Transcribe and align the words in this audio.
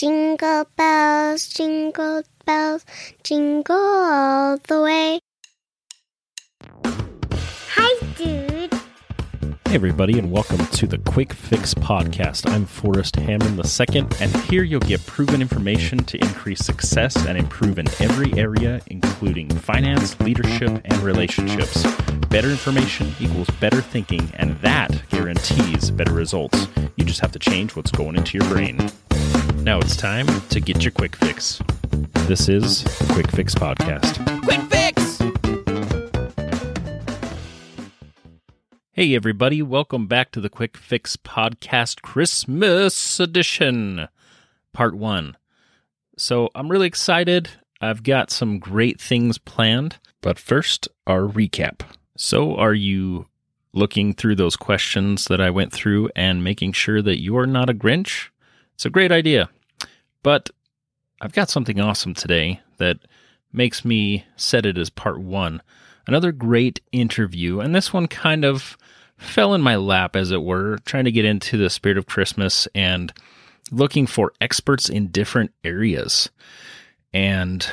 Jingle 0.00 0.64
bells, 0.78 1.46
jingle 1.46 2.22
bells, 2.46 2.86
jingle 3.22 3.76
all 3.76 4.56
the 4.66 4.80
way. 4.80 5.20
Hi, 7.34 8.06
dude. 8.16 8.72
Hey, 8.72 9.74
everybody, 9.74 10.18
and 10.18 10.32
welcome 10.32 10.64
to 10.68 10.86
the 10.86 10.96
Quick 10.96 11.34
Fix 11.34 11.74
Podcast. 11.74 12.50
I'm 12.50 12.64
Forrest 12.64 13.16
Hammond 13.16 13.58
II, 13.58 14.06
and 14.22 14.34
here 14.44 14.62
you'll 14.62 14.80
get 14.80 15.04
proven 15.04 15.42
information 15.42 15.98
to 16.04 16.16
increase 16.16 16.60
success 16.60 17.26
and 17.26 17.36
improve 17.36 17.78
in 17.78 17.86
every 18.00 18.32
area, 18.38 18.80
including 18.86 19.50
finance, 19.50 20.18
leadership, 20.20 20.80
and 20.82 20.96
relationships. 21.00 21.84
Better 22.30 22.48
information 22.48 23.12
equals 23.20 23.50
better 23.60 23.82
thinking, 23.82 24.30
and 24.36 24.58
that 24.62 25.02
guarantees 25.10 25.90
better 25.90 26.14
results. 26.14 26.68
You 26.96 27.04
just 27.04 27.20
have 27.20 27.32
to 27.32 27.38
change 27.38 27.76
what's 27.76 27.90
going 27.90 28.16
into 28.16 28.38
your 28.38 28.48
brain. 28.48 28.90
Now 29.62 29.78
it's 29.78 29.94
time 29.94 30.26
to 30.48 30.58
get 30.58 30.82
your 30.82 30.90
quick 30.90 31.14
fix. 31.16 31.60
This 32.26 32.48
is 32.48 32.82
Quick 33.10 33.30
Fix 33.30 33.54
Podcast. 33.54 34.16
Quick 34.42 34.60
fix! 34.70 35.18
Hey, 38.92 39.14
everybody, 39.14 39.60
welcome 39.60 40.06
back 40.06 40.32
to 40.32 40.40
the 40.40 40.48
Quick 40.48 40.78
Fix 40.78 41.18
Podcast 41.18 42.00
Christmas 42.00 43.20
Edition, 43.20 44.08
Part 44.72 44.94
1. 44.94 45.36
So, 46.16 46.48
I'm 46.54 46.70
really 46.70 46.86
excited. 46.86 47.50
I've 47.82 48.02
got 48.02 48.30
some 48.30 48.60
great 48.60 48.98
things 48.98 49.36
planned, 49.36 49.98
but 50.22 50.38
first, 50.38 50.88
our 51.06 51.28
recap. 51.28 51.82
So, 52.16 52.56
are 52.56 52.74
you 52.74 53.26
looking 53.74 54.14
through 54.14 54.36
those 54.36 54.56
questions 54.56 55.26
that 55.26 55.40
I 55.42 55.50
went 55.50 55.70
through 55.70 56.08
and 56.16 56.42
making 56.42 56.72
sure 56.72 57.02
that 57.02 57.20
you're 57.20 57.46
not 57.46 57.68
a 57.68 57.74
Grinch? 57.74 58.30
It's 58.80 58.86
a 58.86 58.90
great 58.90 59.12
idea. 59.12 59.50
But 60.22 60.50
I've 61.20 61.32
got 61.32 61.50
something 61.50 61.80
awesome 61.80 62.14
today 62.14 62.60
that 62.78 62.98
makes 63.52 63.84
me 63.84 64.24
set 64.36 64.66
it 64.66 64.78
as 64.78 64.90
part 64.90 65.20
one. 65.20 65.62
Another 66.06 66.32
great 66.32 66.80
interview, 66.92 67.60
and 67.60 67.74
this 67.74 67.92
one 67.92 68.08
kind 68.08 68.44
of 68.44 68.76
fell 69.16 69.54
in 69.54 69.60
my 69.60 69.76
lap, 69.76 70.16
as 70.16 70.30
it 70.30 70.42
were, 70.42 70.78
trying 70.84 71.04
to 71.04 71.12
get 71.12 71.24
into 71.24 71.56
the 71.58 71.70
spirit 71.70 71.98
of 71.98 72.06
Christmas 72.06 72.66
and 72.74 73.12
looking 73.70 74.06
for 74.06 74.32
experts 74.40 74.88
in 74.88 75.08
different 75.08 75.52
areas. 75.62 76.30
And 77.12 77.66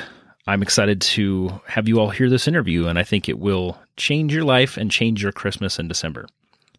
I'm 0.46 0.62
excited 0.62 1.00
to 1.02 1.60
have 1.66 1.88
you 1.88 2.00
all 2.00 2.10
hear 2.10 2.28
this 2.28 2.48
interview, 2.48 2.86
and 2.86 2.98
I 2.98 3.02
think 3.02 3.28
it 3.28 3.38
will 3.38 3.78
change 3.96 4.32
your 4.32 4.44
life 4.44 4.76
and 4.76 4.90
change 4.90 5.22
your 5.22 5.32
Christmas 5.32 5.78
in 5.78 5.88
December. 5.88 6.26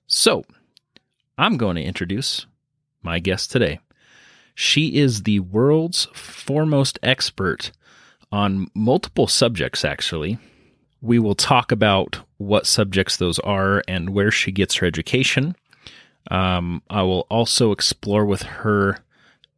So, 0.08 0.44
I'm 1.38 1.58
going 1.58 1.76
to 1.76 1.84
introduce 1.84 2.46
my 3.02 3.20
guest 3.20 3.52
today. 3.52 3.80
She 4.56 4.98
is 4.98 5.24
the 5.24 5.40
world's 5.40 6.06
foremost 6.14 7.00
expert 7.02 7.72
on 8.32 8.70
multiple 8.74 9.28
subjects, 9.28 9.84
actually. 9.84 10.38
We 11.02 11.20
will 11.20 11.36
talk 11.36 11.72
about 11.72 12.20
what 12.38 12.68
subjects 12.68 13.18
those 13.18 13.40
are 13.40 13.84
and 13.88 14.10
where 14.10 14.32
she 14.32 14.52
gets 14.52 14.76
her 14.76 14.88
education. 14.88 15.56
Um, 16.30 16.82
I 16.90 17.04
will 17.04 17.26
also 17.30 17.72
explore 17.72 18.26
with 18.26 18.44
her 18.44 19.00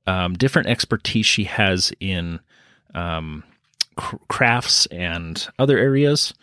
um, 0.07 0.33
different 0.35 0.67
expertise 0.67 1.25
she 1.25 1.45
has 1.45 1.91
in 1.99 2.39
um, 2.93 3.43
cr- 3.95 4.17
crafts 4.27 4.85
and 4.87 5.47
other 5.59 5.77
areas, 5.77 6.33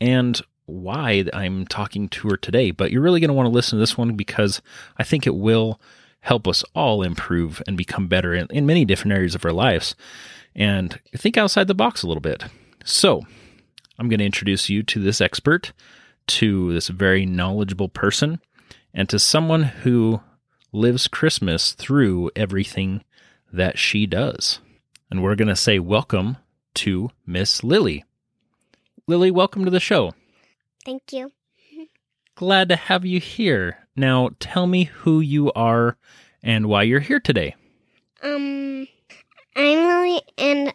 and 0.00 0.40
why 0.66 1.24
I'm 1.32 1.66
talking 1.66 2.08
to 2.10 2.28
her 2.28 2.36
today. 2.36 2.70
But 2.70 2.90
you're 2.90 3.02
really 3.02 3.20
going 3.20 3.28
to 3.28 3.34
want 3.34 3.46
to 3.46 3.52
listen 3.52 3.76
to 3.76 3.80
this 3.80 3.98
one 3.98 4.14
because 4.14 4.62
I 4.96 5.02
think 5.04 5.26
it 5.26 5.34
will 5.34 5.80
help 6.24 6.48
us 6.48 6.64
all 6.74 7.02
improve 7.02 7.62
and 7.66 7.76
become 7.76 8.08
better 8.08 8.34
in, 8.34 8.46
in 8.48 8.64
many 8.64 8.84
different 8.84 9.12
areas 9.12 9.34
of 9.34 9.44
our 9.44 9.52
lives 9.52 9.94
and 10.56 10.98
think 11.14 11.36
outside 11.36 11.66
the 11.66 11.74
box 11.74 12.02
a 12.02 12.06
little 12.06 12.22
bit. 12.22 12.44
So, 12.82 13.22
I'm 13.98 14.08
going 14.08 14.20
to 14.20 14.26
introduce 14.26 14.70
you 14.70 14.82
to 14.84 15.00
this 15.00 15.20
expert, 15.20 15.72
to 16.28 16.72
this 16.72 16.88
very 16.88 17.26
knowledgeable 17.26 17.90
person, 17.90 18.40
and 18.94 19.06
to 19.10 19.18
someone 19.18 19.64
who 19.64 20.20
lives 20.72 21.08
Christmas 21.08 21.72
through 21.72 22.30
everything 22.34 23.04
that 23.52 23.78
she 23.78 24.06
does. 24.06 24.60
And 25.10 25.22
we're 25.22 25.36
going 25.36 25.48
to 25.48 25.56
say 25.56 25.78
welcome 25.78 26.38
to 26.76 27.10
Miss 27.26 27.62
Lily. 27.62 28.02
Lily, 29.06 29.30
welcome 29.30 29.66
to 29.66 29.70
the 29.70 29.78
show. 29.78 30.14
Thank 30.86 31.12
you. 31.12 31.32
Glad 32.34 32.70
to 32.70 32.76
have 32.76 33.04
you 33.04 33.20
here. 33.20 33.83
Now, 33.96 34.30
tell 34.40 34.66
me 34.66 34.84
who 34.84 35.20
you 35.20 35.52
are 35.52 35.96
and 36.42 36.66
why 36.66 36.82
you're 36.82 37.00
here 37.00 37.20
today. 37.20 37.54
Um, 38.22 38.88
I'm 39.54 39.78
Lily, 39.78 40.20
and 40.36 40.72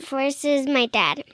Forrest 0.00 0.44
is 0.44 0.66
my 0.66 0.86
dad. 0.86 1.24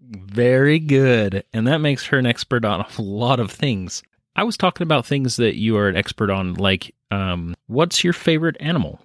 Very 0.00 0.78
good. 0.78 1.44
And 1.52 1.66
that 1.66 1.78
makes 1.78 2.06
her 2.06 2.18
an 2.18 2.26
expert 2.26 2.64
on 2.64 2.80
a 2.80 3.02
lot 3.02 3.40
of 3.40 3.50
things. 3.50 4.02
I 4.36 4.44
was 4.44 4.56
talking 4.56 4.84
about 4.84 5.04
things 5.04 5.36
that 5.36 5.56
you 5.56 5.76
are 5.76 5.88
an 5.88 5.96
expert 5.96 6.30
on, 6.30 6.54
like 6.54 6.94
um, 7.10 7.54
what's 7.66 8.02
your 8.02 8.12
favorite 8.12 8.56
animal? 8.58 9.00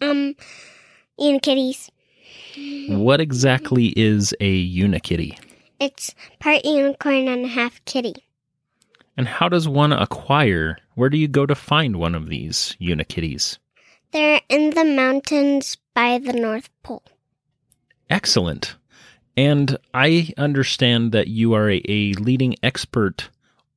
Um, 0.00 0.36
unikitties. 1.20 1.90
What 2.88 3.20
exactly 3.20 3.88
is 3.96 4.34
a 4.40 4.74
unikitty? 4.74 5.38
It's 5.80 6.14
part 6.38 6.64
unicorn 6.64 7.28
and 7.28 7.46
half 7.46 7.84
kitty. 7.84 8.14
And 9.18 9.26
how 9.26 9.48
does 9.48 9.66
one 9.66 9.92
acquire? 9.92 10.78
Where 10.94 11.10
do 11.10 11.18
you 11.18 11.26
go 11.26 11.44
to 11.44 11.56
find 11.56 11.96
one 11.96 12.14
of 12.14 12.28
these 12.28 12.76
unikitties? 12.80 13.58
They're 14.12 14.40
in 14.48 14.70
the 14.70 14.84
mountains 14.84 15.76
by 15.92 16.18
the 16.18 16.32
North 16.32 16.70
Pole. 16.84 17.02
Excellent. 18.08 18.76
And 19.36 19.76
I 19.92 20.32
understand 20.38 21.10
that 21.12 21.26
you 21.26 21.54
are 21.54 21.68
a, 21.68 21.82
a 21.88 22.12
leading 22.14 22.54
expert 22.62 23.28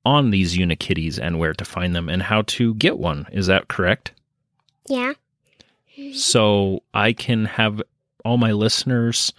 on 0.06 0.30
these 0.30 0.56
unikitties 0.56 1.18
and 1.20 1.40
where 1.40 1.54
to 1.56 1.66
find 1.66 1.96
them 1.96 2.08
and 2.08 2.22
how 2.22 2.44
to 2.44 2.76
get 2.76 3.00
one. 3.00 3.26
Is 3.32 3.48
that 3.48 3.68
correct? 3.68 4.12
Yeah. 4.88 5.14
So 6.14 6.84
I 6.94 7.14
can 7.14 7.46
have 7.46 7.82
all 8.24 8.38
my 8.38 8.52
listeners 8.52 9.34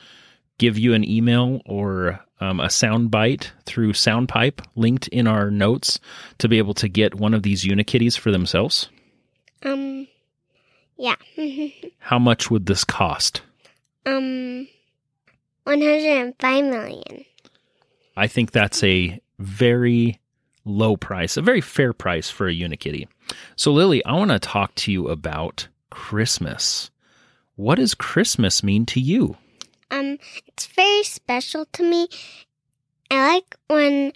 give 0.58 0.78
you 0.78 0.94
an 0.94 1.08
email 1.08 1.62
or 1.64 2.18
um, 2.42 2.58
a 2.58 2.68
sound 2.68 3.10
bite 3.10 3.52
through 3.64 3.92
SoundPipe 3.92 4.64
linked 4.74 5.06
in 5.08 5.26
our 5.28 5.50
notes 5.50 6.00
to 6.38 6.48
be 6.48 6.58
able 6.58 6.74
to 6.74 6.88
get 6.88 7.14
one 7.14 7.34
of 7.34 7.44
these 7.44 7.64
unikitties 7.64 8.18
for 8.18 8.32
themselves. 8.32 8.88
Um, 9.62 10.08
yeah. 10.96 11.14
How 11.98 12.18
much 12.18 12.50
would 12.50 12.66
this 12.66 12.84
cost? 12.84 13.42
um, 14.06 14.66
105 15.64 16.64
million. 16.64 17.24
I 18.16 18.26
think 18.26 18.50
that's 18.50 18.82
a 18.82 19.20
very 19.38 20.18
low 20.64 20.96
price, 20.96 21.36
a 21.36 21.42
very 21.42 21.60
fair 21.60 21.92
price 21.92 22.28
for 22.28 22.48
a 22.48 22.54
unikitty. 22.54 23.06
So, 23.56 23.72
Lily, 23.72 24.04
I 24.04 24.12
want 24.14 24.32
to 24.32 24.38
talk 24.40 24.74
to 24.76 24.92
you 24.92 25.08
about 25.08 25.68
Christmas. 25.90 26.90
What 27.54 27.76
does 27.76 27.94
Christmas 27.94 28.62
mean 28.62 28.84
to 28.86 29.00
you? 29.00 29.36
Um, 29.92 30.18
it's 30.48 30.66
very 30.66 31.04
special 31.04 31.66
to 31.74 31.82
me. 31.84 32.08
I 33.10 33.34
like 33.34 33.56
when 33.68 34.12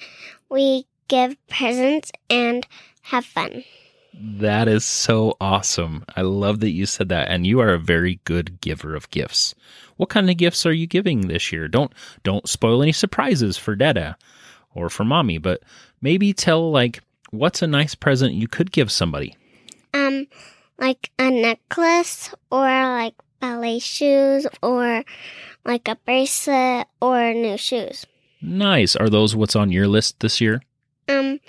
we 0.49 0.87
give 1.07 1.37
presents 1.49 2.11
and 2.31 2.67
have 3.03 3.27
fun. 3.27 3.63
That 4.19 4.67
is 4.69 4.87
so 4.87 5.37
awesome. 5.39 6.05
I 6.17 6.23
love 6.23 6.61
that 6.61 6.71
you 6.71 6.87
said 6.87 7.11
that 7.11 7.29
and 7.29 7.47
you 7.47 7.61
are 7.61 7.75
a 7.75 7.79
very 7.79 8.21
good 8.25 8.63
giver 8.63 8.95
of 8.95 9.11
gifts. 9.11 9.55
What 9.97 10.09
kind 10.09 10.31
of 10.31 10.39
gifts 10.39 10.65
are 10.65 10.73
you 10.73 10.87
giving 10.87 11.29
this 11.29 11.53
year? 11.53 11.69
Don't 11.69 11.93
don't 12.23 12.49
spoil 12.49 12.83
any 12.83 12.93
surprises 12.93 13.59
for 13.59 13.77
Dada 13.77 14.17
or 14.75 14.89
for 14.89 15.05
Mommy, 15.05 15.37
but 15.37 15.63
maybe 16.01 16.33
tell 16.33 16.71
like 16.71 17.01
what's 17.31 17.61
a 17.61 17.67
nice 17.67 17.95
present 17.95 18.33
you 18.33 18.49
could 18.49 18.73
give 18.73 18.91
somebody. 18.91 19.37
Um, 19.93 20.27
like 20.79 21.11
a 21.19 21.31
necklace 21.31 22.35
or 22.51 22.65
like 22.65 23.15
ballet 23.41 23.79
shoes 23.79 24.47
or 24.63 25.05
like 25.65 25.89
a 25.89 25.97
bracelet 25.97 26.87
or 27.01 27.33
new 27.33 27.57
shoes. 27.57 28.07
Nice. 28.41 28.97
Are 28.97 29.09
those 29.09 29.35
what's 29.35 29.57
on 29.57 29.71
your 29.71 29.89
list 29.89 30.21
this 30.21 30.41
year? 30.41 30.63
Um, 31.09 31.41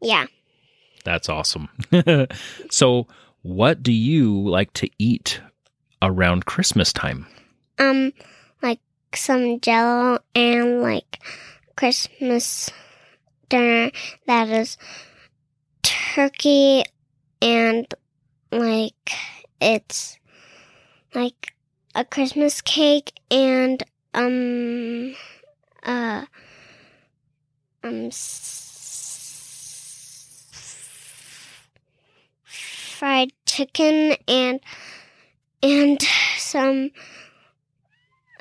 yeah. 0.00 0.26
That's 1.04 1.28
awesome. 1.28 1.68
so, 2.70 3.06
what 3.42 3.82
do 3.82 3.92
you 3.92 4.48
like 4.48 4.72
to 4.74 4.90
eat 4.98 5.40
around 6.02 6.44
Christmas 6.44 6.92
time? 6.92 7.26
Um, 7.78 8.12
like 8.60 8.80
some 9.14 9.60
jello 9.60 10.18
and 10.34 10.82
like 10.82 11.20
Christmas 11.76 12.70
dinner 13.48 13.90
that 14.26 14.48
is 14.48 14.76
turkey 15.82 16.84
and 17.40 17.92
like 18.52 19.10
it's 19.60 20.18
like 21.14 21.54
a 21.94 22.04
Christmas 22.04 22.60
cake 22.60 23.12
and 23.30 23.82
um 24.14 25.14
uh 25.82 26.24
um 27.82 28.06
s- 28.06 28.66
fried 32.44 33.32
chicken 33.46 34.16
and 34.28 34.60
and 35.62 36.02
some 36.38 36.90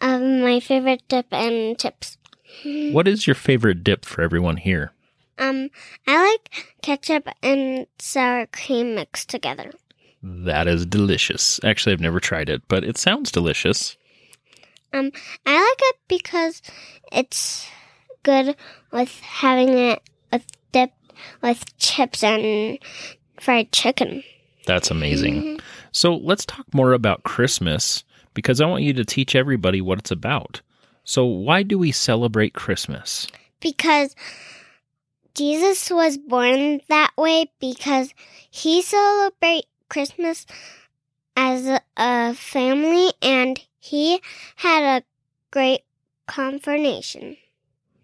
of 0.02 0.22
my 0.22 0.60
favorite 0.60 1.04
dip 1.08 1.28
and 1.32 1.78
chips. 1.78 2.18
What 2.92 3.08
is 3.08 3.28
your 3.28 3.36
favorite 3.36 3.84
dip 3.84 4.06
for 4.06 4.22
everyone 4.22 4.58
here? 4.58 4.92
Um, 5.38 5.70
I 6.08 6.32
like 6.32 6.66
ketchup 6.82 7.28
and 7.42 7.88
sour 8.00 8.48
cream 8.48 8.96
mixed 8.96 9.30
together. 9.30 9.72
That 10.22 10.68
is 10.68 10.86
delicious. 10.86 11.60
Actually, 11.64 11.94
I've 11.94 12.02
never 12.02 12.20
tried 12.20 12.50
it, 12.50 12.62
but 12.68 12.84
it 12.84 12.98
sounds 12.98 13.32
delicious. 13.32 13.96
Um, 14.92 15.12
I 15.46 15.60
like 15.60 15.80
it 15.82 15.96
because 16.08 16.62
it's 17.12 17.68
good 18.24 18.56
with 18.92 19.20
having 19.22 19.70
it 19.70 20.02
with 20.32 20.46
dip 20.72 20.92
with 21.42 21.78
chips 21.78 22.24
and 22.24 22.80
fried 23.40 23.72
chicken. 23.72 24.24
That's 24.66 24.92
amazing. 24.92 25.60
So 25.92 26.16
let's 26.16 26.46
talk 26.46 26.66
more 26.74 26.94
about 26.94 27.24
Christmas 27.24 28.04
because 28.34 28.62
I 28.62 28.66
want 28.66 28.84
you 28.84 28.94
to 28.94 29.06
teach 29.06 29.36
everybody 29.36 29.82
what 29.82 30.00
it's 30.00 30.12
about. 30.12 30.62
So, 31.04 31.26
why 31.26 31.64
do 31.64 31.80
we 31.80 31.92
celebrate 31.92 32.54
Christmas? 32.54 33.28
Because 33.60 34.16
Jesus 35.34 35.90
was 35.90 36.18
born 36.18 36.82
that 36.88 37.12
way 37.18 37.52
because 37.60 38.14
he 38.52 38.82
celebrate 38.82 39.66
Christmas 39.90 40.46
as 41.36 41.80
a, 41.98 42.34
family 42.34 43.12
and 43.22 43.60
he 43.80 44.22
had 44.58 45.02
a 45.02 45.04
great 45.52 45.82
confirmation. 46.28 47.38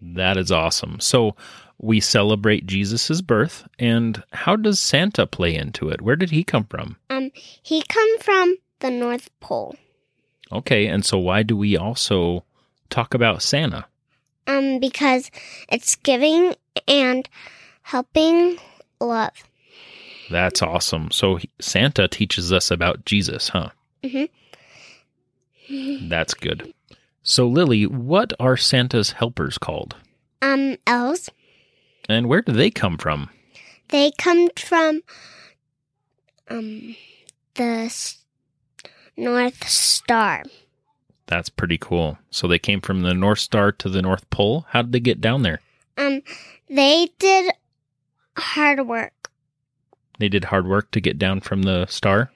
That 0.01 0.37
is 0.37 0.51
awesome. 0.51 0.99
So, 0.99 1.35
we 1.77 1.99
celebrate 1.99 2.65
Jesus' 2.65 3.21
birth, 3.21 3.67
and 3.77 4.23
how 4.31 4.55
does 4.55 4.79
Santa 4.79 5.27
play 5.27 5.55
into 5.55 5.89
it? 5.89 6.01
Where 6.01 6.15
did 6.15 6.31
he 6.31 6.43
come 6.43 6.65
from? 6.65 6.97
Um, 7.09 7.31
he 7.35 7.83
come 7.83 8.19
from 8.19 8.55
the 8.79 8.89
North 8.89 9.29
Pole. 9.39 9.75
Okay, 10.51 10.87
and 10.87 11.03
so 11.03 11.17
why 11.17 11.43
do 11.43 11.57
we 11.57 11.75
also 11.75 12.45
talk 12.89 13.13
about 13.13 13.41
Santa? 13.41 13.85
Um, 14.47 14.79
because 14.79 15.31
it's 15.69 15.95
giving 15.95 16.55
and 16.87 17.27
helping 17.81 18.57
love. 18.99 19.43
That's 20.29 20.61
awesome. 20.61 21.11
So 21.11 21.39
Santa 21.59 22.07
teaches 22.07 22.51
us 22.51 22.71
about 22.71 23.05
Jesus, 23.05 23.49
huh? 23.49 23.69
Mhm. 24.03 24.29
That's 26.09 26.33
good. 26.33 26.73
So 27.23 27.47
Lily, 27.47 27.85
what 27.87 28.33
are 28.39 28.57
Santa's 28.57 29.11
helpers 29.11 29.57
called? 29.57 29.95
Um, 30.41 30.77
elves. 30.85 31.29
And 32.07 32.27
where 32.27 32.41
do 32.41 32.51
they 32.51 32.69
come 32.69 32.97
from? 32.97 33.29
They 33.89 34.11
come 34.17 34.49
from 34.55 35.01
um 36.49 36.95
the 37.55 37.63
s- 37.63 38.23
North 39.17 39.67
Star. 39.67 40.43
That's 41.27 41.49
pretty 41.49 41.79
cool. 41.79 42.19
So 42.29 42.47
they 42.47 42.59
came 42.59 42.81
from 42.81 43.01
the 43.01 43.13
North 43.15 43.39
Star 43.39 43.71
to 43.71 43.89
the 43.89 44.01
North 44.03 44.29
Pole. 44.29 44.65
How 44.69 44.83
did 44.83 44.91
they 44.91 44.99
get 44.99 45.21
down 45.21 45.41
there? 45.41 45.61
Um, 45.97 46.21
they 46.69 47.09
did 47.17 47.51
hard 48.37 48.85
work. 48.87 49.24
They 50.19 50.29
did 50.29 50.45
hard 50.45 50.67
work 50.67 50.91
to 50.91 51.01
get 51.01 51.17
down 51.17 51.41
from 51.41 51.63
the 51.63 51.85
star. 51.87 52.31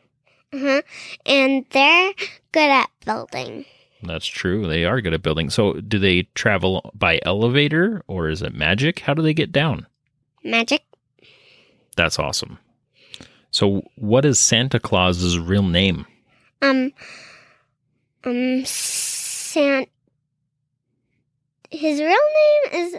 Uh-huh. 0.52 0.82
And 1.26 1.66
they're 1.72 2.14
good 2.52 2.70
at 2.70 2.90
building. 3.06 3.66
That's 4.04 4.26
true. 4.26 4.68
They 4.68 4.86
are 4.86 5.02
good 5.02 5.14
at 5.14 5.22
building. 5.22 5.50
So 5.50 5.74
do 5.74 6.00
they 6.00 6.24
travel 6.34 6.92
by 6.94 7.20
elevator 7.24 8.04
or 8.08 8.30
is 8.30 8.42
it 8.42 8.54
magic? 8.54 9.00
How 9.00 9.14
do 9.14 9.22
they 9.22 9.34
get 9.34 9.52
down? 9.52 9.88
Magic. 10.44 10.84
That's 11.96 12.18
awesome. 12.18 12.60
So 13.52 13.84
what 13.96 14.26
is 14.26 14.40
Santa 14.40 14.80
Claus's 14.80 15.38
real 15.38 15.64
name? 15.64 16.06
Um, 16.62 16.94
um, 18.24 18.64
San. 18.66 19.86
His 21.72 22.00
real 22.00 22.10
name 22.10 22.86
is 22.86 22.96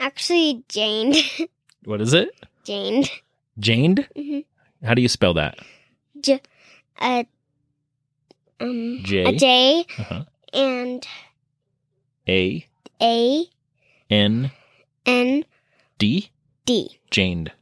actually 0.00 0.64
Jane. 0.68 1.14
What 1.84 2.00
is 2.00 2.14
it? 2.14 2.30
Jane. 2.64 3.04
Janed? 3.58 4.08
Mhm. 4.16 4.44
How 4.82 4.94
do 4.94 5.02
you 5.02 5.08
spell 5.08 5.34
that? 5.34 5.58
J. 6.20 6.40
A. 7.00 7.26
Um. 8.60 9.00
J. 9.02 9.24
A 9.24 9.32
J 9.36 9.86
Uh-huh. 9.98 10.24
and 10.52 11.06
A 12.28 12.66
A 13.00 13.44
N 14.10 14.50
N 15.06 15.44
D? 15.98 16.30
D. 16.66 16.98
Janed. 17.10 17.52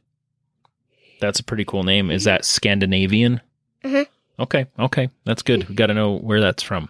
That's 1.19 1.39
a 1.39 1.43
pretty 1.43 1.65
cool 1.65 1.83
name. 1.83 2.11
Is 2.11 2.23
that 2.25 2.45
Scandinavian? 2.45 3.41
Mhm. 3.83 4.05
Okay, 4.39 4.65
okay. 4.79 5.09
That's 5.25 5.41
good. 5.41 5.67
We 5.69 5.75
got 5.75 5.87
to 5.87 5.93
know 5.93 6.17
where 6.17 6.41
that's 6.41 6.63
from. 6.63 6.89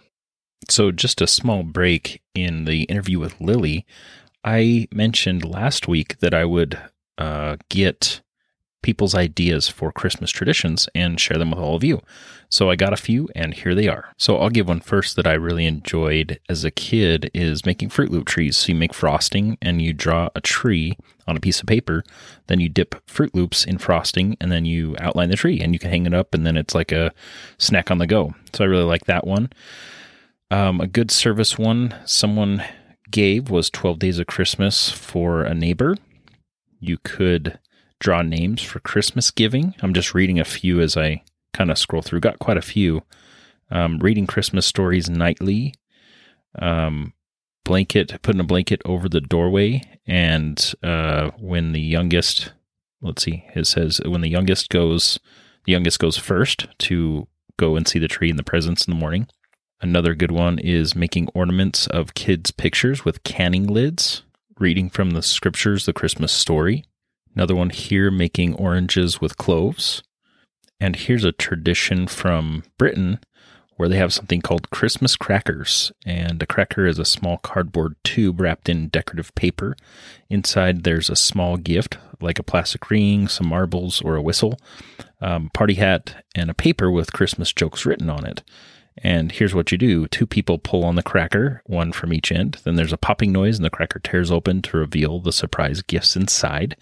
So, 0.70 0.92
just 0.92 1.22
a 1.22 1.28
small 1.28 1.64
break 1.64 2.22
in 2.34 2.66
the 2.66 2.84
interview 2.84 3.20
with 3.20 3.40
Lily. 3.42 3.86
I 4.46 4.88
mentioned 4.94 5.44
last 5.44 5.88
week 5.88 6.20
that 6.20 6.34
I 6.34 6.46
would 6.46 6.80
uh, 7.18 7.58
get 7.70 8.22
people's 8.84 9.16
ideas 9.16 9.68
for 9.68 9.92
Christmas 9.92 10.30
traditions 10.30 10.88
and 10.94 11.20
share 11.20 11.38
them 11.38 11.50
with 11.52 11.60
all 11.60 11.76
of 11.76 11.84
you. 11.84 12.02
So 12.50 12.70
I 12.70 12.76
got 12.76 12.94
a 12.94 12.98
few 12.98 13.28
and 13.36 13.54
here 13.54 13.74
they 13.74 13.88
are. 13.88 14.14
So 14.18 14.38
I'll 14.38 14.52
give 14.52 14.68
one 14.68 14.80
first 14.80 15.16
that 15.16 15.26
I 15.26 15.34
really 15.34 15.66
enjoyed 15.66 16.40
as 16.48 16.64
a 16.64 16.70
kid 16.70 17.32
is 17.34 17.66
making 17.66 17.90
Fruit 17.90 18.12
Loop 18.12 18.28
trees. 18.28 18.58
So 18.58 18.68
you 18.68 18.76
make 18.76 18.94
frosting 18.94 19.58
and 19.60 19.82
you 19.82 19.92
draw 19.92 20.30
a 20.36 20.42
tree 20.42 20.96
on 21.28 21.36
a 21.36 21.40
piece 21.40 21.62
of 21.62 21.66
paper, 21.66 22.04
then 22.48 22.60
you 22.60 22.70
dip 22.70 22.96
Fruit 23.10 23.34
Loops 23.34 23.66
in 23.66 23.80
frosting 23.80 24.38
and 24.40 24.52
then 24.52 24.66
you 24.66 24.96
outline 25.00 25.30
the 25.30 25.36
tree 25.36 25.60
and 25.62 25.74
you 25.74 25.80
can 25.80 25.90
hang 25.90 26.06
it 26.06 26.14
up 26.14 26.36
and 26.36 26.46
then 26.46 26.56
it's 26.56 26.76
like 26.76 26.92
a 26.92 27.12
snack 27.58 27.90
on 27.90 27.98
the 27.98 28.06
go. 28.06 28.36
So 28.54 28.64
I 28.64 28.68
really 28.68 28.84
like 28.84 29.06
that 29.06 29.26
one. 29.26 29.50
Um, 30.52 30.80
a 30.80 30.86
good 30.86 31.10
service 31.10 31.58
one 31.58 31.96
someone 32.06 32.64
gave 33.10 33.50
was 33.50 33.72
12 33.72 33.98
Days 33.98 34.20
of 34.20 34.28
Christmas 34.28 34.92
for 34.92 35.42
a 35.42 35.56
neighbor. 35.56 35.96
You 36.80 36.98
could 37.04 37.58
draw 38.04 38.22
names 38.22 38.62
for 38.62 38.80
Christmas 38.82 39.32
giving. 39.32 39.74
I'm 39.82 39.94
just 39.94 40.14
reading 40.14 40.38
a 40.38 40.46
few 40.46 40.82
as 40.82 40.98
I 40.98 41.24
kind 41.54 41.72
of 41.72 41.78
scroll 41.78 42.02
through. 42.02 42.20
Got 42.20 42.38
quite 42.38 42.58
a 42.58 42.62
few. 42.62 43.04
Um, 43.72 43.98
reading 44.00 44.28
Christmas 44.28 44.66
stories 44.66 45.10
nightly. 45.10 45.74
Um, 46.60 47.14
blanket, 47.64 48.22
putting 48.22 48.42
a 48.42 48.46
blanket 48.46 48.82
over 48.84 49.08
the 49.08 49.22
doorway, 49.22 49.82
and 50.06 50.74
uh, 50.84 51.32
when 51.40 51.72
the 51.72 51.82
youngest, 51.82 52.52
let's 53.02 53.24
see, 53.24 53.46
it 53.56 53.66
says 53.66 54.02
when 54.06 54.22
the 54.22 54.30
youngest 54.30 54.70
goes, 54.70 55.18
the 55.66 55.72
youngest 55.72 55.98
goes 55.98 56.18
first 56.18 56.68
to 56.80 57.28
go 57.58 57.78
and 57.78 57.88
see 57.88 58.00
the 58.00 58.10
tree 58.10 58.30
and 58.30 58.38
the 58.38 58.44
presents 58.44 58.86
in 58.86 58.94
the 58.94 59.00
morning. 59.00 59.28
Another 59.82 60.14
good 60.14 60.32
one 60.32 60.60
is 60.60 60.94
making 60.96 61.30
ornaments 61.34 61.88
of 61.88 62.14
kids' 62.14 62.52
pictures 62.52 63.06
with 63.06 63.24
canning 63.24 63.66
lids. 63.66 64.24
Reading 64.60 64.90
from 64.90 65.12
the 65.12 65.24
scriptures, 65.24 65.86
the 65.86 65.94
Christmas 65.94 66.32
story. 66.32 66.86
Another 67.36 67.56
one 67.56 67.70
here, 67.70 68.12
making 68.12 68.56
oranges 68.56 69.20
with 69.20 69.38
cloves. 69.38 70.04
And 70.80 70.96
here's 70.96 71.24
a 71.24 71.32
tradition 71.32 72.08
from 72.08 72.64
Britain 72.78 73.20
where 73.76 73.90
they 73.90 73.98
have 73.98 74.14
something 74.14 74.42
called 74.42 74.70
Christmas 74.70 75.16
crackers. 75.16 75.92
And 76.06 76.42
a 76.42 76.46
cracker 76.46 76.86
is 76.86 77.00
a 77.00 77.06
small 77.06 77.38
cardboard 77.38 77.96
tube 78.04 78.40
wrapped 78.40 78.70
in 78.70 78.90
decorative 78.90 79.34
paper. 79.36 79.76
Inside, 80.30 80.84
there's 80.84 81.10
a 81.10 81.16
small 81.16 81.58
gift, 81.58 81.98
like 82.22 82.38
a 82.38 82.44
plastic 82.44 82.90
ring, 82.90 83.28
some 83.28 83.48
marbles, 83.48 84.02
or 84.02 84.16
a 84.16 84.22
whistle, 84.22 84.60
um, 85.22 85.50
party 85.54 85.76
hat, 85.76 86.24
and 86.36 86.50
a 86.50 86.54
paper 86.54 86.92
with 86.92 87.14
Christmas 87.14 87.52
jokes 87.52 87.86
written 87.86 88.10
on 88.10 88.26
it. 88.26 88.44
And 88.98 89.32
here's 89.32 89.56
what 89.56 89.72
you 89.72 89.78
do 89.78 90.08
two 90.08 90.28
people 90.28 90.60
pull 90.60 90.86
on 90.86 90.96
the 90.96 91.04
cracker, 91.04 91.64
one 91.66 91.92
from 91.92 92.14
each 92.14 92.32
end. 92.32 92.60
Then 92.64 92.76
there's 92.76 92.94
a 92.94 92.98
popping 92.98 93.32
noise, 93.32 93.58
and 93.58 93.66
the 93.66 93.70
cracker 93.70 94.00
tears 94.00 94.32
open 94.32 94.62
to 94.64 94.78
reveal 94.78 95.20
the 95.20 95.32
surprise 95.32 95.82
gifts 95.82 96.16
inside. 96.16 96.78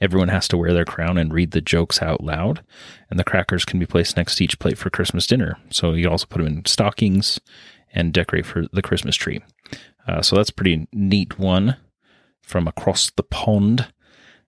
Everyone 0.00 0.28
has 0.28 0.46
to 0.48 0.56
wear 0.56 0.72
their 0.72 0.84
crown 0.84 1.18
and 1.18 1.34
read 1.34 1.50
the 1.50 1.60
jokes 1.60 2.00
out 2.00 2.22
loud. 2.22 2.62
And 3.10 3.18
the 3.18 3.24
crackers 3.24 3.64
can 3.64 3.80
be 3.80 3.86
placed 3.86 4.16
next 4.16 4.36
to 4.36 4.44
each 4.44 4.58
plate 4.58 4.78
for 4.78 4.90
Christmas 4.90 5.26
dinner. 5.26 5.58
So 5.70 5.92
you 5.92 6.08
also 6.08 6.26
put 6.26 6.38
them 6.38 6.46
in 6.46 6.64
stockings 6.66 7.40
and 7.92 8.12
decorate 8.12 8.46
for 8.46 8.66
the 8.72 8.82
Christmas 8.82 9.16
tree. 9.16 9.40
Uh, 10.06 10.22
so 10.22 10.36
that's 10.36 10.50
a 10.50 10.54
pretty 10.54 10.86
neat 10.92 11.38
one 11.38 11.76
from 12.42 12.68
across 12.68 13.10
the 13.10 13.24
pond. 13.24 13.92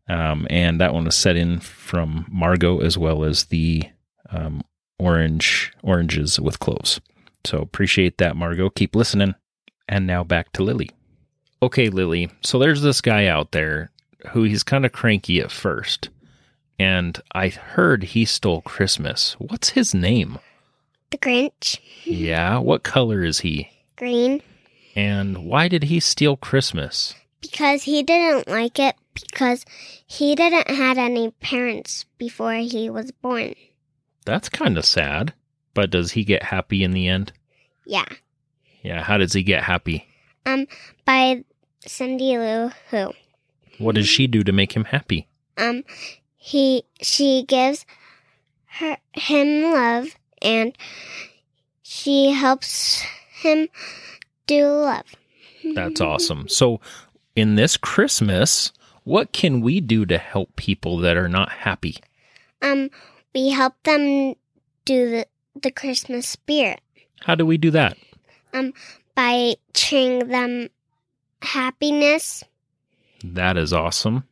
Um, 0.08 0.46
and 0.48 0.80
that 0.80 0.94
one 0.94 1.04
was 1.04 1.16
set 1.16 1.37
in 1.37 1.60
from 1.60 2.26
Margot 2.30 2.78
as 2.78 2.96
well 2.96 3.25
as 3.25 3.46
the 3.46 3.82
um, 4.30 4.62
orange 4.99 5.73
oranges 5.83 6.38
with 6.40 6.59
cloves. 6.59 7.00
So 7.45 7.59
appreciate 7.59 8.19
that, 8.19 8.37
Margot. 8.37 8.71
Keep 8.71 8.95
listening. 8.95 9.35
And 9.88 10.07
now 10.07 10.25
back 10.25 10.52
to 10.52 10.62
Lily. 10.62 10.90
Okay, 11.62 11.88
Lily. 11.88 12.31
So 12.43 12.59
there's 12.59 12.83
this 12.83 13.00
guy 13.00 13.26
out 13.26 13.52
there 13.52 13.90
who 14.31 14.43
he's 14.43 14.62
kind 14.62 14.85
of 14.85 14.93
cranky 14.93 15.40
at 15.40 15.50
first. 15.50 16.11
And 16.78 17.21
I 17.33 17.49
heard 17.49 18.02
he 18.05 18.25
stole 18.25 18.61
Christmas. 18.62 19.35
What's 19.38 19.71
his 19.71 19.95
name? 19.95 20.38
The 21.11 21.19
Grinch. 21.19 21.78
Yeah, 22.05 22.59
what 22.59 22.83
color 22.83 23.25
is 23.25 23.40
he? 23.40 23.71
Green. 23.97 24.43
And 24.95 25.38
why 25.38 25.69
did 25.69 25.85
he 25.85 26.00
steal 26.00 26.37
Christmas? 26.37 27.14
Because 27.40 27.85
he 27.85 28.02
didn't 28.02 28.49
like 28.49 28.78
it 28.78 28.97
because 29.14 29.64
he 30.07 30.35
didn't 30.35 30.69
had 30.71 30.99
any 30.99 31.31
parents 31.40 32.05
before 32.19 32.55
he 32.55 32.90
was 32.90 33.11
born. 33.11 33.55
That's 34.28 34.50
kind 34.50 34.76
of 34.76 34.85
sad. 34.85 35.32
But 35.73 35.88
does 35.88 36.12
he 36.12 36.23
get 36.23 36.42
happy 36.42 36.85
in 36.85 36.90
the 36.90 37.08
end? 37.08 37.32
Yeah. 37.87 38.04
Yeah. 38.82 39.02
How 39.02 39.16
does 39.16 39.32
he 39.32 39.42
get 39.42 39.64
happy? 39.64 40.06
Um, 40.44 40.66
by 41.06 41.44
Cindy 41.87 42.37
Lou 42.37 42.70
Who. 42.90 43.14
What 43.78 43.94
does 43.94 44.06
she 44.06 44.26
do 44.26 44.44
to 44.44 44.52
make 44.52 44.75
him 44.75 44.85
happy? 44.85 45.28
Um, 45.56 45.82
he 46.37 46.82
she 47.00 47.42
gives 47.49 47.87
her 48.66 48.99
him 49.14 49.62
love 49.62 50.08
and 50.42 50.76
she 51.82 52.32
helps 52.32 53.02
him 53.32 53.68
do 54.47 54.66
love. 54.66 55.06
That's 55.75 56.02
awesome. 56.02 56.49
So, 56.49 56.82
in 57.35 57.54
this 57.54 57.78
Christmas, 57.78 58.73
what 59.04 59.32
can 59.32 59.62
we 59.62 59.80
do 59.80 60.04
to 60.04 60.18
help 60.18 60.54
people 60.56 60.99
that 60.99 61.16
are 61.16 61.28
not 61.28 61.50
happy? 61.50 61.97
Um, 62.61 62.90
we 63.38 63.50
help 63.50 63.75
them 63.85 64.35
do 64.85 65.11
the 65.11 65.26
the 65.62 65.71
Christmas 65.71 66.28
spirit 66.28 66.80
How 67.23 67.35
do 67.35 67.45
we 67.45 67.57
do 67.59 67.71
that? 67.73 67.97
Um, 68.52 68.73
by 69.14 69.54
cheering 69.75 70.28
them 70.28 70.68
happiness. 71.42 72.45
That 73.25 73.57
is 73.57 73.73
awesome. 73.73 74.25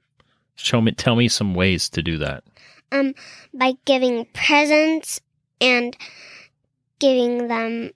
Show 0.54 0.80
me, 0.80 0.92
tell 0.92 1.16
me 1.16 1.28
some 1.28 1.54
ways 1.54 1.88
to 1.90 2.02
do 2.02 2.18
that. 2.18 2.44
Um, 2.92 3.14
by 3.52 3.74
giving 3.84 4.26
presents 4.32 5.20
and 5.60 5.96
giving 7.00 7.48
them 7.48 7.90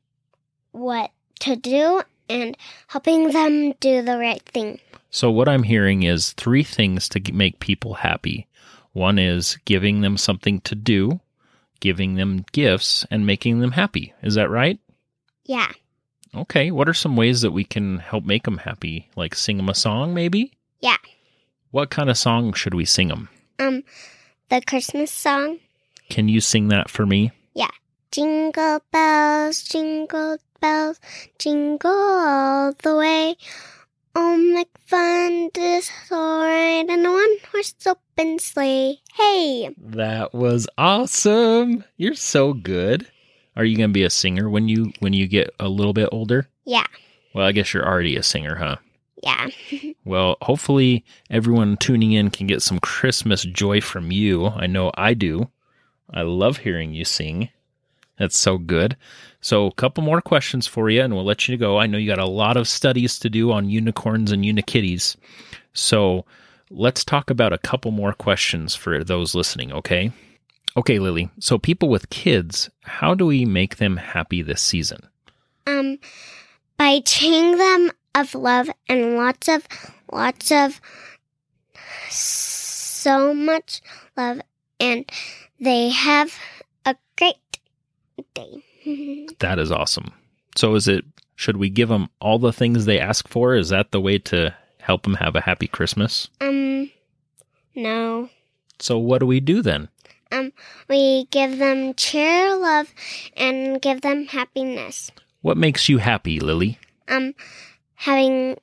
what 0.73 1.13
to 1.41 1.57
do 1.57 2.03
and 2.29 2.57
helping 2.89 3.31
them 3.31 3.73
do 3.81 4.03
the 4.03 4.19
right 4.19 4.43
thing. 4.43 4.81
So, 5.11 5.31
what 5.31 5.49
I'm 5.49 5.63
hearing 5.63 6.03
is 6.03 6.33
three 6.33 6.65
things 6.65 7.09
to 7.11 7.33
make 7.33 7.61
people 7.61 7.95
happy. 7.95 8.49
One 8.93 9.19
is 9.19 9.59
giving 9.65 10.01
them 10.01 10.17
something 10.17 10.61
to 10.63 10.75
do, 10.75 11.21
giving 11.81 12.15
them 12.15 12.45
gifts, 12.53 13.07
and 13.11 13.27
making 13.27 13.61
them 13.61 13.73
happy. 13.73 14.13
Is 14.23 14.35
that 14.35 14.51
right? 14.51 14.79
Yeah. 15.45 15.71
Okay. 16.35 16.71
What 16.71 16.89
are 16.89 16.95
some 16.95 17.17
ways 17.17 17.43
that 17.43 17.53
we 17.53 17.65
can 17.65 17.99
help 17.99 18.25
make 18.25 18.45
them 18.45 18.59
happy? 18.59 19.09
Like 19.17 19.35
sing 19.35 19.57
them 19.57 19.69
a 19.69 19.75
song, 19.75 20.15
maybe? 20.15 20.53
Yeah. 20.81 20.97
What 21.71 21.91
kind 21.91 22.11
of 22.11 22.19
song 22.19 22.53
should 22.53 22.75
we 22.75 22.85
sing 22.85 23.09
them? 23.09 23.29
Um, 23.59 23.85
the 24.49 24.61
Christmas 24.61 25.11
song. 25.13 25.59
Can 26.09 26.29
you 26.29 26.41
sing 26.41 26.69
that 26.69 26.91
for 26.91 27.07
me? 27.07 27.31
Yeah. 27.55 27.71
Jingle 28.11 28.81
bells, 28.91 29.63
jingle 29.63 30.39
bells, 30.61 30.99
jingle 31.39 31.91
all 31.91 32.73
the 32.83 32.97
way. 32.97 33.37
Oh, 34.15 34.37
make 34.37 34.69
fun 34.87 35.51
to 35.55 35.83
ride 36.11 36.87
in 36.89 37.07
a 37.07 37.11
one 37.13 37.37
horse 37.53 37.75
open 37.87 38.39
sleigh. 38.39 38.99
Hey! 39.15 39.71
That 39.79 40.35
was 40.35 40.67
awesome. 40.77 41.85
You're 41.97 42.15
so 42.15 42.53
good. 42.53 43.07
Are 43.57 43.65
you 43.65 43.77
going 43.77 43.91
to 43.91 43.95
be 43.95 44.03
a 44.05 44.11
singer 44.11 44.49
when 44.51 44.69
you 44.69 44.93
when 45.01 45.13
you 45.13 45.27
get 45.29 45.51
a 45.61 45.69
little 45.69 45.93
bit 45.93 46.09
older? 46.13 46.49
Yeah, 46.65 46.87
Well, 47.35 47.47
I 47.47 47.53
guess 47.53 47.73
you're 47.75 47.87
already 47.87 48.17
a 48.17 48.23
singer, 48.23 48.57
huh? 48.57 48.77
yeah. 49.23 49.49
Well, 50.05 50.37
hopefully 50.43 51.05
everyone 51.29 51.77
tuning 51.77 52.13
in 52.13 52.31
can 52.31 52.47
get 52.47 52.63
some 52.63 52.81
Christmas 52.81 53.43
joy 53.45 53.81
from 53.81 54.11
you. 54.11 54.47
I 54.47 54.67
know 54.67 54.91
I 54.95 55.15
do. 55.15 55.51
I 56.13 56.23
love 56.23 56.57
hearing 56.59 56.95
you 56.95 57.05
sing. 57.05 57.51
That's 58.21 58.39
so 58.39 58.59
good. 58.59 58.99
So, 59.41 59.67
a 59.67 59.73
couple 59.73 60.05
more 60.05 60.21
questions 60.21 60.67
for 60.67 60.91
you, 60.91 61.01
and 61.01 61.15
we'll 61.15 61.25
let 61.25 61.49
you 61.49 61.57
go. 61.57 61.79
I 61.79 61.87
know 61.87 61.97
you 61.97 62.07
got 62.07 62.19
a 62.19 62.27
lot 62.27 62.59
of 62.59 62.69
studies 62.69 63.19
to 63.21 63.31
do 63.31 63.51
on 63.51 63.71
unicorns 63.71 64.31
and 64.31 64.45
unikitties. 64.45 65.17
So, 65.73 66.27
let's 66.71 67.03
talk 67.03 67.31
about 67.31 67.55
a 67.55 67.59
couple 67.59 67.93
more 67.93 68.13
questions 68.13 68.75
for 68.75 69.03
those 69.03 69.35
listening, 69.35 69.73
okay? 69.73 70.13
Okay, 70.77 70.99
Lily. 70.99 71.31
So, 71.39 71.57
people 71.57 71.89
with 71.89 72.11
kids, 72.11 72.69
how 72.83 73.15
do 73.15 73.25
we 73.25 73.47
make 73.47 73.77
them 73.77 73.97
happy 73.97 74.43
this 74.43 74.61
season? 74.61 75.01
Um, 75.67 75.99
by 76.77 77.01
cheering 77.01 77.57
them 77.57 77.91
of 78.15 78.35
love 78.35 78.69
and 78.87 79.17
lots 79.17 79.49
of, 79.49 79.67
lots 80.13 80.53
of, 80.53 80.79
so 82.11 83.33
much 83.33 83.81
love, 84.15 84.43
and 84.79 85.11
they 85.59 85.89
have 85.89 86.39
day. 88.35 88.65
That 89.41 89.59
is 89.59 89.71
awesome. 89.71 90.13
So 90.57 90.75
is 90.75 90.89
it 90.89 91.05
should 91.37 91.57
we 91.57 91.71
give 91.71 91.89
them 91.89 92.09
all 92.21 92.39
the 92.39 92.53
things 92.53 92.85
they 92.85 92.99
ask 92.99 93.29
for? 93.29 93.55
Is 93.55 93.71
that 93.71 93.93
the 93.93 94.01
way 94.01 94.19
to 94.19 94.55
help 94.81 95.03
them 95.05 95.15
have 95.15 95.37
a 95.37 95.41
happy 95.41 95.67
Christmas? 95.67 96.29
um, 96.41 96.91
no. 97.75 98.29
So 98.79 98.99
what 98.99 99.21
do 99.21 99.27
we 99.27 99.41
do 99.41 99.63
then? 99.63 99.89
Um, 100.33 100.53
we 100.89 101.25
give 101.31 101.59
them 101.59 101.95
cheer, 101.95 102.57
love, 102.57 102.93
and 103.37 103.81
give 103.81 104.01
them 104.01 104.27
happiness. 104.27 105.11
What 105.43 105.57
makes 105.57 105.89
you 105.89 105.99
happy, 105.99 106.41
Lily? 106.41 106.79
Um, 107.09 107.35
having 107.95 108.57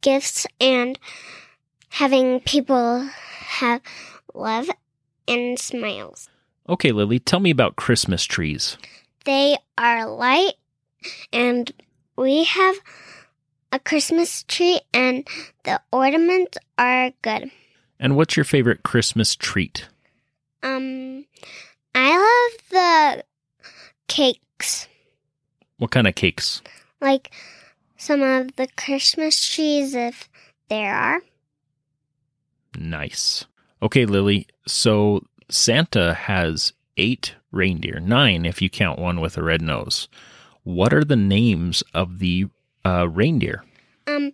gifts 0.00 0.46
and 0.60 0.98
having 1.90 2.40
people 2.40 3.08
have 3.40 3.80
love 4.34 4.70
and 5.26 5.58
smiles. 5.58 6.28
Okay, 6.68 6.92
Lily, 6.92 7.18
tell 7.18 7.40
me 7.40 7.50
about 7.50 7.76
Christmas 7.76 8.24
trees. 8.24 8.76
They 9.24 9.56
are 9.76 10.08
light, 10.08 10.54
and 11.32 11.72
we 12.16 12.44
have 12.44 12.76
a 13.72 13.78
Christmas 13.78 14.42
tree, 14.44 14.80
and 14.92 15.26
the 15.64 15.80
ornaments 15.92 16.58
are 16.76 17.12
good. 17.22 17.50
And 17.98 18.16
what's 18.16 18.36
your 18.36 18.44
favorite 18.44 18.82
Christmas 18.82 19.34
treat? 19.34 19.88
Um, 20.62 21.24
I 21.94 22.16
love 22.16 22.68
the 22.70 23.24
cakes. 24.08 24.88
What 25.78 25.90
kind 25.90 26.06
of 26.06 26.14
cakes? 26.14 26.62
like 27.00 27.30
some 27.96 28.22
of 28.22 28.56
the 28.56 28.68
Christmas 28.76 29.54
trees 29.54 29.94
if 29.94 30.28
there 30.68 30.94
are. 30.94 31.20
Nice. 32.76 33.44
Okay, 33.82 34.06
Lily, 34.06 34.46
so 34.66 35.24
Santa 35.50 36.14
has 36.14 36.72
eight 36.96 37.34
reindeer, 37.50 38.00
nine 38.00 38.44
if 38.44 38.60
you 38.60 38.68
count 38.68 38.98
one 38.98 39.20
with 39.20 39.36
a 39.38 39.42
red 39.42 39.62
nose. 39.62 40.08
What 40.64 40.92
are 40.92 41.04
the 41.04 41.16
names 41.16 41.82
of 41.94 42.18
the 42.18 42.48
uh, 42.84 43.08
reindeer? 43.08 43.64
Um, 44.06 44.32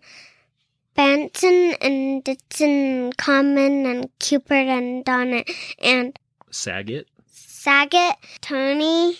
Benson 0.94 1.74
and 1.80 2.24
Ditson, 2.24 3.16
Common 3.16 3.86
and 3.86 4.08
Cupid 4.18 4.68
and 4.68 5.04
Donnet 5.04 5.48
and 5.80 6.18
Saget. 6.50 7.08
Saget, 7.26 8.16
Tony, 8.40 9.16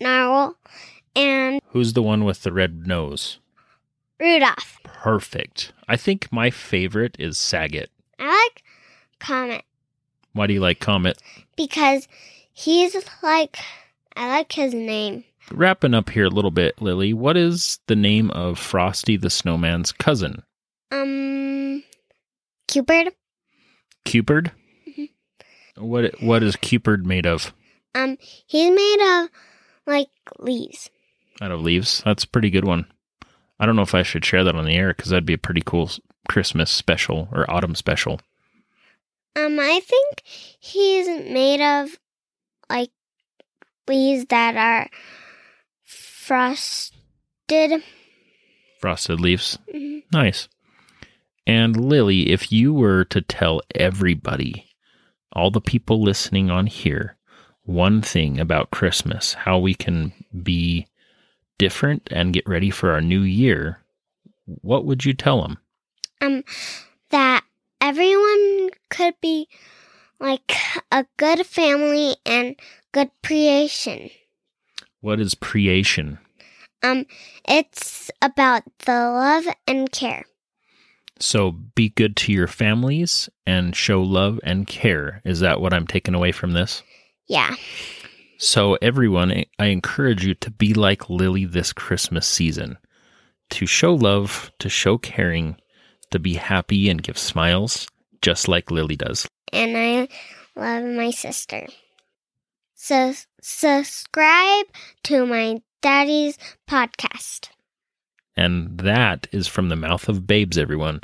Narwhal, 0.00 0.56
and 1.14 1.60
Who's 1.70 1.92
the 1.92 2.02
one 2.02 2.24
with 2.24 2.42
the 2.42 2.52
red 2.52 2.86
nose? 2.86 3.38
Rudolph. 4.20 4.78
Perfect. 4.82 5.72
I 5.86 5.96
think 5.96 6.32
my 6.32 6.50
favorite 6.50 7.16
is 7.18 7.38
Saget. 7.38 7.90
I 8.18 8.26
like 8.26 8.62
Comet 9.20 9.64
Why 10.38 10.46
do 10.46 10.54
you 10.54 10.60
like 10.60 10.78
Comet? 10.78 11.20
because 11.56 12.06
he's 12.52 12.94
like, 13.24 13.56
I 14.14 14.28
like 14.28 14.52
his 14.52 14.72
name. 14.72 15.24
Wrapping 15.50 15.94
up 15.94 16.10
here 16.10 16.26
a 16.26 16.30
little 16.30 16.52
bit, 16.52 16.80
Lily, 16.80 17.12
what 17.12 17.36
is 17.36 17.80
the 17.88 17.96
name 17.96 18.30
of 18.30 18.56
Frosty 18.56 19.16
the 19.16 19.30
Snowman's 19.30 19.90
cousin? 19.90 20.42
Um, 20.92 21.82
Cupid. 22.68 23.14
Cupid? 24.04 24.52
Mhm. 24.86 25.08
What 25.76 26.22
what 26.22 26.44
is 26.44 26.54
Cupid 26.54 27.04
made 27.04 27.26
of? 27.26 27.52
Um, 27.96 28.16
he's 28.46 28.70
made 28.70 29.22
of 29.22 29.30
like 29.88 30.08
leaves. 30.38 30.88
Out 31.40 31.50
of 31.50 31.62
leaves. 31.62 32.00
That's 32.04 32.22
a 32.22 32.28
pretty 32.28 32.50
good 32.50 32.64
one. 32.64 32.86
I 33.58 33.66
don't 33.66 33.74
know 33.74 33.82
if 33.82 33.94
I 33.94 34.04
should 34.04 34.24
share 34.24 34.44
that 34.44 34.54
on 34.54 34.64
the 34.66 34.76
air 34.76 34.88
because 34.94 35.10
that'd 35.10 35.26
be 35.26 35.32
a 35.34 35.38
pretty 35.38 35.62
cool 35.66 35.90
Christmas 36.28 36.70
special 36.70 37.28
or 37.32 37.50
autumn 37.50 37.74
special. 37.74 38.20
Um, 39.38 39.60
I 39.60 39.80
think 39.80 40.22
he's 40.24 41.06
made 41.06 41.60
of 41.60 41.96
like 42.68 42.90
leaves 43.86 44.26
that 44.26 44.56
are 44.56 44.88
frosted. 45.84 47.82
Frosted 48.80 49.20
leaves. 49.20 49.58
Mhm. 49.72 50.02
Nice. 50.12 50.48
And 51.46 51.76
Lily, 51.76 52.30
if 52.30 52.50
you 52.50 52.74
were 52.74 53.04
to 53.06 53.20
tell 53.20 53.62
everybody, 53.74 54.66
all 55.32 55.50
the 55.50 55.60
people 55.60 56.02
listening 56.02 56.50
on 56.50 56.66
here, 56.66 57.16
one 57.62 58.02
thing 58.02 58.40
about 58.40 58.70
Christmas, 58.70 59.34
how 59.34 59.58
we 59.58 59.74
can 59.74 60.12
be 60.42 60.86
different 61.58 62.08
and 62.10 62.34
get 62.34 62.46
ready 62.48 62.70
for 62.70 62.90
our 62.92 63.00
new 63.00 63.20
year, 63.20 63.82
what 64.46 64.84
would 64.84 65.04
you 65.04 65.14
tell 65.14 65.42
them? 65.42 65.58
Um, 66.20 66.44
that 67.10 67.44
everyone 67.80 68.70
could 68.88 69.14
be 69.20 69.48
like 70.20 70.52
a 70.90 71.06
good 71.16 71.46
family 71.46 72.16
and 72.26 72.56
good 72.92 73.10
creation. 73.24 74.10
What 75.00 75.20
is 75.20 75.34
creation? 75.34 76.18
Um, 76.82 77.06
it's 77.48 78.10
about 78.22 78.62
the 78.84 78.92
love 78.92 79.46
and 79.66 79.90
care. 79.90 80.24
So 81.20 81.50
be 81.50 81.88
good 81.88 82.16
to 82.18 82.32
your 82.32 82.46
families 82.46 83.28
and 83.46 83.74
show 83.74 84.02
love 84.02 84.38
and 84.44 84.66
care. 84.66 85.20
Is 85.24 85.40
that 85.40 85.60
what 85.60 85.74
I'm 85.74 85.86
taking 85.86 86.14
away 86.14 86.32
from 86.32 86.52
this? 86.52 86.82
Yeah. 87.26 87.54
So, 88.40 88.78
everyone, 88.80 89.44
I 89.58 89.66
encourage 89.66 90.24
you 90.24 90.34
to 90.34 90.50
be 90.52 90.72
like 90.72 91.10
Lily 91.10 91.44
this 91.44 91.72
Christmas 91.72 92.24
season 92.24 92.78
to 93.50 93.66
show 93.66 93.94
love, 93.94 94.52
to 94.60 94.68
show 94.68 94.96
caring, 94.96 95.56
to 96.10 96.18
be 96.18 96.34
happy 96.34 96.88
and 96.88 97.02
give 97.02 97.18
smiles, 97.18 97.88
just 98.22 98.48
like 98.48 98.70
Lily 98.70 98.96
does. 98.96 99.26
And 99.52 99.76
I 99.76 100.08
love 100.56 100.84
my 100.84 101.10
sister. 101.10 101.66
So, 102.74 103.12
subscribe 103.40 104.66
to 105.04 105.26
my 105.26 105.62
daddy's 105.82 106.38
podcast. 106.68 107.48
And 108.36 108.78
that 108.78 109.26
is 109.32 109.48
from 109.48 109.68
the 109.68 109.76
mouth 109.76 110.08
of 110.08 110.26
babes, 110.26 110.56
everyone. 110.56 111.00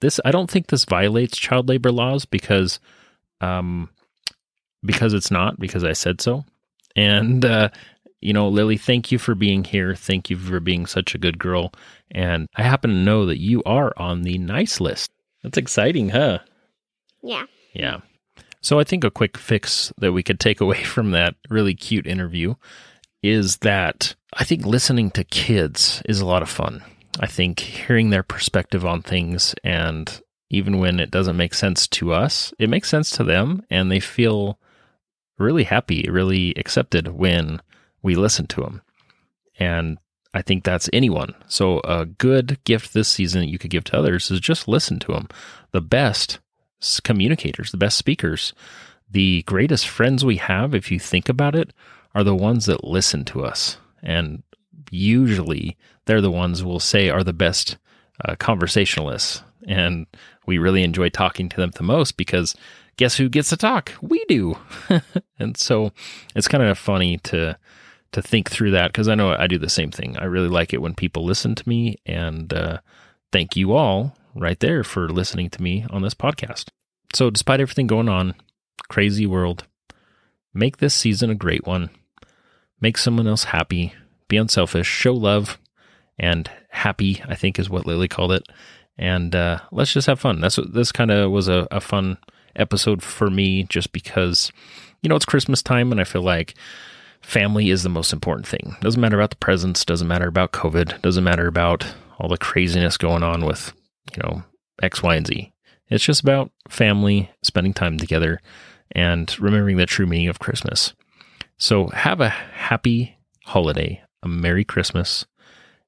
This 0.00 0.18
I 0.24 0.30
don't 0.30 0.50
think 0.50 0.66
this 0.66 0.84
violates 0.84 1.38
child 1.38 1.68
labor 1.68 1.92
laws 1.92 2.24
because 2.24 2.80
um 3.40 3.88
because 4.84 5.14
it's 5.14 5.30
not, 5.30 5.58
because 5.58 5.84
I 5.84 5.92
said 5.92 6.20
so. 6.20 6.44
And 6.94 7.44
uh 7.44 7.68
you 8.20 8.32
know, 8.32 8.48
Lily, 8.48 8.76
thank 8.76 9.12
you 9.12 9.18
for 9.18 9.34
being 9.34 9.62
here. 9.62 9.94
Thank 9.94 10.30
you 10.30 10.36
for 10.36 10.58
being 10.58 10.86
such 10.86 11.14
a 11.14 11.18
good 11.18 11.38
girl. 11.38 11.72
And 12.10 12.48
I 12.56 12.62
happen 12.62 12.90
to 12.90 12.96
know 12.96 13.26
that 13.26 13.38
you 13.38 13.62
are 13.64 13.92
on 13.96 14.22
the 14.22 14.38
nice 14.38 14.80
list. 14.80 15.12
That's 15.46 15.58
exciting, 15.58 16.08
huh? 16.08 16.40
Yeah. 17.22 17.44
Yeah. 17.72 18.00
So 18.62 18.80
I 18.80 18.84
think 18.84 19.04
a 19.04 19.12
quick 19.12 19.38
fix 19.38 19.92
that 19.96 20.10
we 20.10 20.24
could 20.24 20.40
take 20.40 20.60
away 20.60 20.82
from 20.82 21.12
that 21.12 21.36
really 21.48 21.72
cute 21.72 22.04
interview 22.04 22.56
is 23.22 23.58
that 23.58 24.16
I 24.34 24.42
think 24.42 24.66
listening 24.66 25.12
to 25.12 25.22
kids 25.22 26.02
is 26.04 26.20
a 26.20 26.26
lot 26.26 26.42
of 26.42 26.50
fun. 26.50 26.82
I 27.20 27.28
think 27.28 27.60
hearing 27.60 28.10
their 28.10 28.24
perspective 28.24 28.84
on 28.84 29.02
things 29.02 29.54
and 29.62 30.20
even 30.50 30.80
when 30.80 30.98
it 30.98 31.12
doesn't 31.12 31.36
make 31.36 31.54
sense 31.54 31.86
to 31.88 32.12
us, 32.12 32.52
it 32.58 32.68
makes 32.68 32.88
sense 32.88 33.10
to 33.10 33.22
them 33.22 33.62
and 33.70 33.88
they 33.88 34.00
feel 34.00 34.58
really 35.38 35.62
happy, 35.62 36.08
really 36.10 36.54
accepted 36.56 37.06
when 37.06 37.62
we 38.02 38.16
listen 38.16 38.48
to 38.48 38.62
them. 38.62 38.82
And 39.60 39.98
I 40.36 40.42
think 40.42 40.64
that's 40.64 40.90
anyone. 40.92 41.34
So 41.48 41.80
a 41.80 42.04
good 42.04 42.62
gift 42.64 42.92
this 42.92 43.08
season 43.08 43.40
that 43.40 43.48
you 43.48 43.58
could 43.58 43.70
give 43.70 43.84
to 43.84 43.96
others 43.96 44.30
is 44.30 44.38
just 44.38 44.68
listen 44.68 44.98
to 44.98 45.12
them. 45.12 45.28
The 45.70 45.80
best 45.80 46.40
communicators, 47.04 47.70
the 47.70 47.78
best 47.78 47.96
speakers, 47.96 48.52
the 49.10 49.44
greatest 49.44 49.88
friends 49.88 50.26
we 50.26 50.36
have, 50.36 50.74
if 50.74 50.90
you 50.90 50.98
think 51.00 51.30
about 51.30 51.54
it, 51.54 51.72
are 52.14 52.22
the 52.22 52.34
ones 52.34 52.66
that 52.66 52.84
listen 52.84 53.24
to 53.24 53.46
us. 53.46 53.78
And 54.02 54.42
usually 54.90 55.78
they're 56.04 56.20
the 56.20 56.30
ones 56.30 56.62
we'll 56.62 56.80
say 56.80 57.08
are 57.08 57.24
the 57.24 57.32
best 57.32 57.78
uh, 58.22 58.36
conversationalists. 58.36 59.42
And 59.66 60.06
we 60.44 60.58
really 60.58 60.82
enjoy 60.82 61.08
talking 61.08 61.48
to 61.48 61.56
them 61.56 61.70
the 61.70 61.82
most 61.82 62.18
because 62.18 62.54
guess 62.98 63.16
who 63.16 63.30
gets 63.30 63.48
to 63.48 63.56
talk? 63.56 63.94
We 64.02 64.22
do. 64.28 64.58
and 65.38 65.56
so 65.56 65.92
it's 66.34 66.46
kind 66.46 66.62
of 66.62 66.76
funny 66.76 67.16
to 67.24 67.56
to 68.16 68.22
think 68.22 68.50
through 68.50 68.70
that 68.70 68.92
because 68.92 69.08
I 69.08 69.14
know 69.14 69.36
I 69.38 69.46
do 69.46 69.58
the 69.58 69.68
same 69.68 69.90
thing. 69.90 70.16
I 70.16 70.24
really 70.24 70.48
like 70.48 70.72
it 70.72 70.80
when 70.80 70.94
people 70.94 71.22
listen 71.22 71.54
to 71.54 71.68
me, 71.68 71.96
and 72.06 72.50
uh, 72.50 72.78
thank 73.30 73.56
you 73.56 73.74
all 73.74 74.16
right 74.34 74.58
there 74.58 74.82
for 74.82 75.10
listening 75.10 75.50
to 75.50 75.62
me 75.62 75.84
on 75.90 76.00
this 76.00 76.14
podcast. 76.14 76.68
So, 77.14 77.28
despite 77.28 77.60
everything 77.60 77.86
going 77.86 78.08
on, 78.08 78.34
crazy 78.88 79.26
world, 79.26 79.66
make 80.54 80.78
this 80.78 80.94
season 80.94 81.28
a 81.28 81.34
great 81.34 81.66
one. 81.66 81.90
Make 82.80 82.96
someone 82.96 83.26
else 83.26 83.44
happy. 83.44 83.92
Be 84.28 84.38
unselfish. 84.38 84.86
Show 84.86 85.12
love 85.12 85.58
and 86.18 86.50
happy. 86.70 87.22
I 87.28 87.34
think 87.34 87.58
is 87.58 87.68
what 87.68 87.86
Lily 87.86 88.08
called 88.08 88.32
it. 88.32 88.44
And 88.96 89.36
uh, 89.36 89.60
let's 89.70 89.92
just 89.92 90.06
have 90.06 90.20
fun. 90.20 90.40
That's 90.40 90.56
what 90.56 90.72
this 90.72 90.90
kind 90.90 91.10
of 91.10 91.30
was 91.30 91.48
a, 91.48 91.68
a 91.70 91.82
fun 91.82 92.16
episode 92.54 93.02
for 93.02 93.28
me, 93.28 93.64
just 93.64 93.92
because 93.92 94.50
you 95.02 95.10
know 95.10 95.16
it's 95.16 95.26
Christmas 95.26 95.62
time, 95.62 95.92
and 95.92 96.00
I 96.00 96.04
feel 96.04 96.22
like 96.22 96.54
family 97.20 97.70
is 97.70 97.82
the 97.82 97.88
most 97.88 98.12
important 98.12 98.46
thing. 98.46 98.76
Doesn't 98.80 99.00
matter 99.00 99.16
about 99.16 99.30
the 99.30 99.36
presents, 99.36 99.84
doesn't 99.84 100.08
matter 100.08 100.28
about 100.28 100.52
COVID, 100.52 101.00
doesn't 101.02 101.24
matter 101.24 101.46
about 101.46 101.86
all 102.18 102.28
the 102.28 102.38
craziness 102.38 102.96
going 102.96 103.22
on 103.22 103.44
with, 103.44 103.72
you 104.14 104.22
know, 104.22 104.42
X, 104.82 105.02
Y, 105.02 105.14
and 105.14 105.26
Z. 105.26 105.52
It's 105.88 106.04
just 106.04 106.22
about 106.22 106.50
family, 106.68 107.30
spending 107.42 107.74
time 107.74 107.98
together, 107.98 108.40
and 108.92 109.38
remembering 109.40 109.76
the 109.76 109.86
true 109.86 110.06
meaning 110.06 110.28
of 110.28 110.38
Christmas. 110.38 110.94
So 111.58 111.88
have 111.88 112.20
a 112.20 112.28
happy 112.28 113.16
holiday, 113.44 114.02
a 114.22 114.28
Merry 114.28 114.64
Christmas, 114.64 115.26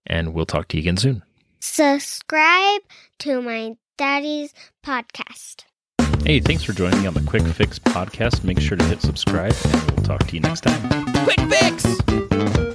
and 0.06 0.32
we'll 0.32 0.46
talk 0.46 0.68
to 0.68 0.76
you 0.76 0.82
again 0.82 0.96
soon. 0.96 1.22
Subscribe 1.60 2.80
to 3.20 3.42
my 3.42 3.76
daddy's 3.96 4.54
podcast. 4.84 5.64
Hey, 6.24 6.40
thanks 6.40 6.62
for 6.62 6.72
joining 6.72 7.00
me 7.00 7.06
on 7.06 7.14
the 7.14 7.22
Quick 7.22 7.42
Fix 7.42 7.78
podcast. 7.78 8.44
Make 8.44 8.60
sure 8.60 8.76
to 8.76 8.84
hit 8.84 9.00
subscribe, 9.00 9.54
and 9.64 9.90
we'll 9.92 10.04
talk 10.04 10.26
to 10.26 10.34
you 10.34 10.40
next 10.40 10.60
time. 10.60 11.14
Quick 11.24 11.40
fix! 11.48 12.67